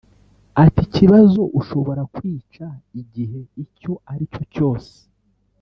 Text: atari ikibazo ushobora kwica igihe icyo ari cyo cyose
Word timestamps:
atari 0.63 0.83
ikibazo 0.87 1.41
ushobora 1.59 2.01
kwica 2.15 2.65
igihe 3.01 3.39
icyo 3.63 3.93
ari 4.11 4.25
cyo 4.33 4.43
cyose 4.53 4.95